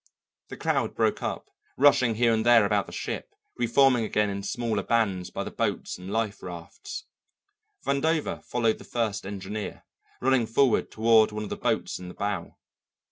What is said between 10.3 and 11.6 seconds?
forward toward one of the